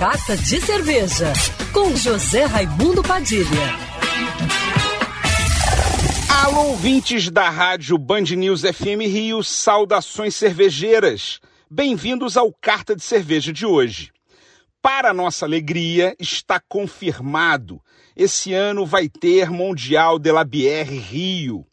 Carta 0.00 0.34
de 0.34 0.58
Cerveja, 0.62 1.30
com 1.74 1.94
José 1.94 2.46
Raimundo 2.46 3.02
Padilha. 3.02 3.44
Alô, 6.42 6.68
ouvintes 6.68 7.28
da 7.28 7.50
rádio 7.50 7.98
Band 7.98 8.22
News 8.22 8.62
FM 8.62 9.02
Rio, 9.02 9.44
saudações 9.44 10.34
cervejeiras. 10.34 11.38
Bem-vindos 11.70 12.38
ao 12.38 12.50
Carta 12.50 12.96
de 12.96 13.02
Cerveja 13.02 13.52
de 13.52 13.66
hoje. 13.66 14.10
Para 14.80 15.12
nossa 15.12 15.44
alegria, 15.44 16.16
está 16.18 16.58
confirmado. 16.58 17.78
Esse 18.16 18.54
ano 18.54 18.86
vai 18.86 19.06
ter 19.06 19.50
Mundial 19.50 20.18
de 20.18 20.32
la 20.32 20.44
Bière 20.44 20.98
Rio 20.98 21.66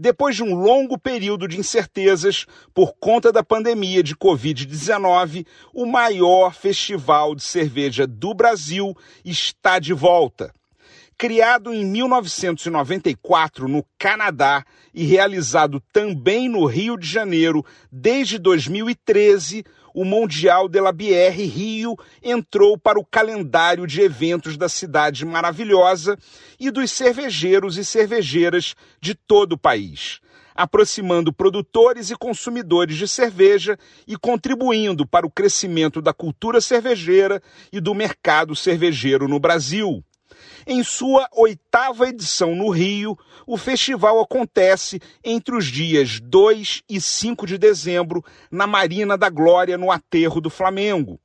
depois 0.00 0.34
de 0.34 0.42
um 0.42 0.54
longo 0.54 0.96
período 0.98 1.46
de 1.46 1.60
incertezas 1.60 2.46
por 2.72 2.94
conta 2.98 3.30
da 3.30 3.44
pandemia 3.44 4.02
de 4.02 4.16
Covid-19, 4.16 5.46
o 5.74 5.84
maior 5.84 6.54
festival 6.54 7.34
de 7.34 7.42
cerveja 7.42 8.06
do 8.06 8.32
Brasil 8.32 8.96
está 9.22 9.78
de 9.78 9.92
volta. 9.92 10.54
Criado 11.18 11.74
em 11.74 11.84
1994 11.84 13.68
no 13.68 13.84
Canadá 13.98 14.64
e 14.94 15.04
realizado 15.04 15.82
também 15.92 16.48
no 16.48 16.64
Rio 16.64 16.96
de 16.96 17.06
Janeiro 17.06 17.62
desde 17.92 18.38
2013, 18.38 19.62
o 19.94 20.04
Mundial 20.04 20.68
de 20.68 20.80
la 20.80 20.92
Bière 20.92 21.44
Rio 21.44 21.96
entrou 22.22 22.78
para 22.78 22.98
o 22.98 23.04
calendário 23.04 23.86
de 23.86 24.00
eventos 24.00 24.56
da 24.56 24.68
cidade 24.68 25.24
maravilhosa 25.24 26.18
e 26.58 26.70
dos 26.70 26.90
cervejeiros 26.90 27.76
e 27.76 27.84
cervejeiras 27.84 28.74
de 29.00 29.14
todo 29.14 29.52
o 29.52 29.58
país, 29.58 30.20
aproximando 30.54 31.32
produtores 31.32 32.10
e 32.10 32.16
consumidores 32.16 32.96
de 32.96 33.08
cerveja 33.08 33.78
e 34.06 34.16
contribuindo 34.16 35.06
para 35.06 35.26
o 35.26 35.30
crescimento 35.30 36.00
da 36.02 36.12
cultura 36.12 36.60
cervejeira 36.60 37.42
e 37.72 37.80
do 37.80 37.94
mercado 37.94 38.54
cervejeiro 38.54 39.26
no 39.26 39.40
Brasil. 39.40 40.04
Em 40.66 40.82
sua 40.82 41.28
oitava 41.32 42.08
edição 42.08 42.54
no 42.54 42.70
Rio, 42.70 43.18
o 43.46 43.56
festival 43.56 44.20
acontece 44.20 45.00
entre 45.24 45.56
os 45.56 45.66
dias 45.66 46.20
2 46.20 46.82
e 46.88 47.00
5 47.00 47.46
de 47.46 47.58
dezembro 47.58 48.24
na 48.50 48.66
Marina 48.66 49.16
da 49.16 49.28
Glória, 49.28 49.78
no 49.78 49.90
Aterro 49.90 50.40
do 50.40 50.50
Flamengo. 50.50 51.20